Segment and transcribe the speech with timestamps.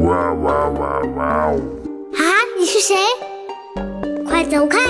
[0.00, 1.24] 哇哇哇哇！
[1.24, 2.22] 啊，
[2.58, 2.94] 你是谁？
[4.28, 4.78] 快走开！
[4.78, 4.86] 哈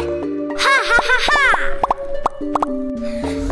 [0.58, 1.32] 哈哈哈！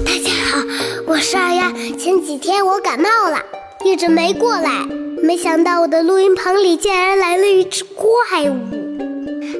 [0.05, 0.63] 大家好，
[1.07, 1.73] 我是二丫。
[1.97, 3.43] 前几天我感冒了，
[3.85, 4.87] 一直没过来。
[5.23, 8.59] 没想到我的录音棚里竟然来了一只怪物，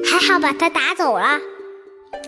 [0.05, 1.39] 还好把它打走了。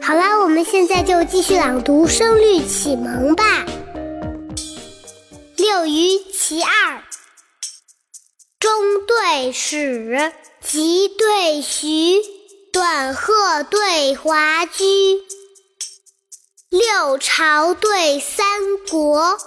[0.01, 3.43] 好了，我们现在就继续朗读《声律启蒙》吧。
[5.63, 7.05] 六余其二，
[8.59, 12.21] 中对始，急对徐，
[12.73, 15.23] 短鹤对华居，
[16.67, 19.37] 六朝对三国，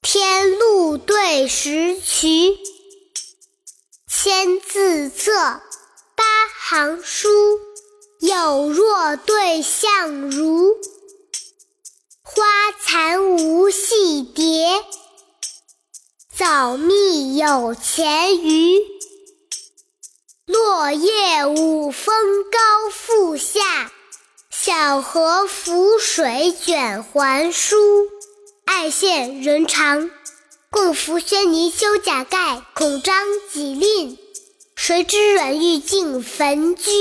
[0.00, 2.56] 天禄对石渠，
[4.08, 5.60] 千字册，
[6.16, 6.24] 八
[6.58, 7.28] 行书，
[8.20, 10.74] 有若对相如。
[12.32, 12.44] 花
[12.80, 14.84] 残无戏蝶，
[16.32, 18.78] 早密有前鱼。
[20.46, 23.90] 落叶五峰高复下，
[24.48, 27.76] 小荷浮水卷还舒。
[28.64, 30.08] 爱羡人长，
[30.70, 32.62] 共扶轩泥修甲盖。
[32.74, 34.16] 恐张己吝，
[34.76, 36.92] 谁知软玉尽焚居。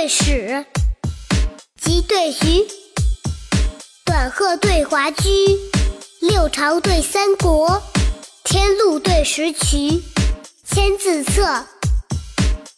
[0.00, 0.64] 对始，
[1.78, 2.66] 急对徐，
[4.06, 5.28] 短鹤对华居，
[6.20, 7.82] 六朝对三国，
[8.42, 10.02] 天禄对石渠，
[10.66, 11.66] 千字册，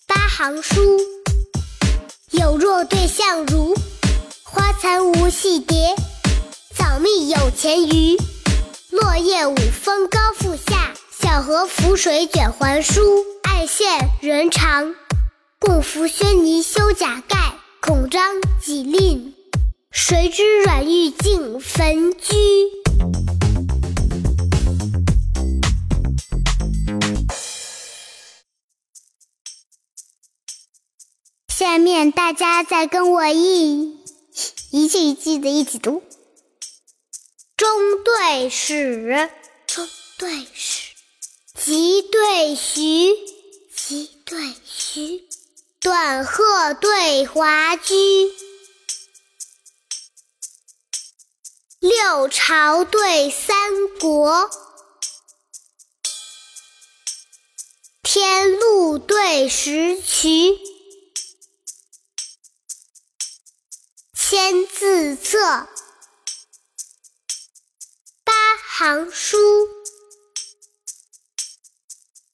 [0.09, 0.99] 八行书，
[2.33, 3.73] 有若对相如。
[4.43, 5.95] 花残无戏蝶，
[6.77, 8.17] 早密有前鱼。
[8.91, 13.01] 落叶五峰高复下，小荷浮水卷还舒。
[13.45, 14.97] 爱羡人长。
[15.65, 19.33] 共扶轩尼修甲盖，恐张己吝，
[19.93, 22.35] 谁知软玉尽焚居。
[31.47, 34.01] 下面大家再跟我一
[34.73, 36.03] 一句一句的一起读：
[37.57, 37.69] 中
[38.03, 39.31] 对始，
[39.69, 39.87] 中
[40.19, 40.91] 对始，
[41.55, 43.15] 急对徐，
[43.77, 45.23] 急对徐。
[45.83, 47.93] 短鹤对华居，
[51.81, 54.49] 六朝对三国，
[58.01, 60.57] 天禄对石渠，
[64.15, 65.67] 千字册，
[68.23, 68.33] 八
[68.69, 69.37] 行书，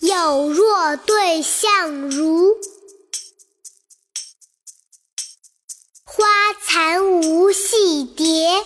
[0.00, 2.54] 有若对相如。
[6.80, 8.64] 残无戏蝶，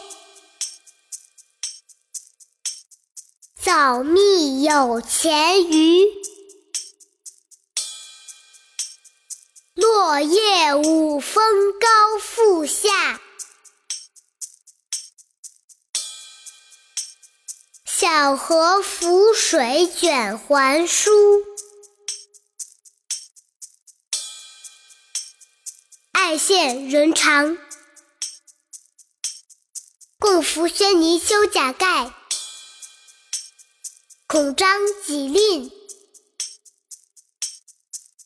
[3.59, 6.05] 早密有前鱼。
[9.75, 13.19] 落叶五峰高复下，
[17.87, 21.11] 小荷浮水卷还舒。
[26.13, 27.57] 爱羡人长，
[30.23, 32.15] 共扶轩泥修甲盖。
[34.29, 35.73] 恐张己吝，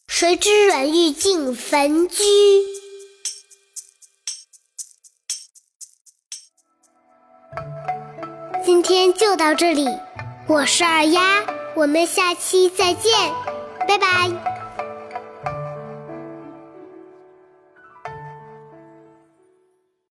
[0.06, 2.22] 谁知软玉尽焚居。
[8.62, 9.86] 今天就到这里，
[10.48, 13.10] 我是二丫，我们下期再见，
[13.88, 14.65] 拜拜。